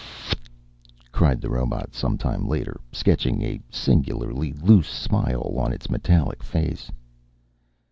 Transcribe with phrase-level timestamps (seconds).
[0.01, 5.53] "F ff ff f(t)!" cried the robot, some time later, sketching a singularly loose smile
[5.59, 6.89] on its metallic face.